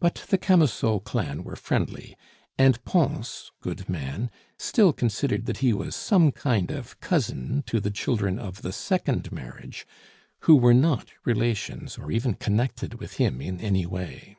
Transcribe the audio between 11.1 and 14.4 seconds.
relations, or even connected with him in any way.